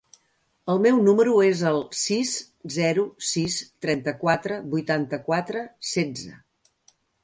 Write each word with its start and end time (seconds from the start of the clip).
El 0.73 0.79
meu 0.85 1.01
número 1.07 1.35
es 1.49 1.61
el 1.73 1.77
sis, 2.05 2.33
zero, 2.79 3.05
sis, 3.35 3.61
trenta-quatre, 3.87 4.61
vuitanta-quatre, 4.77 5.67
setze. 5.97 6.39